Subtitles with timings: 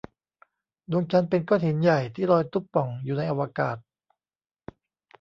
[0.91, 3.77] ดวงจันทร์เป็นก้อนหินใหญ่ ที่ลอยตุ๊บป่องอยู่ในอวกาศ